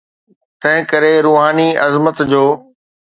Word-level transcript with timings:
تنهنڪري 0.61 1.13
روحاني 1.27 1.69
عظمت 1.85 2.17
جو. 2.31 2.43